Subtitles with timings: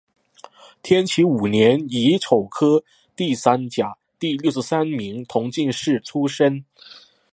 [0.81, 2.83] 天启五年乙丑科
[3.15, 6.65] 第三甲第六十三名同进士出身。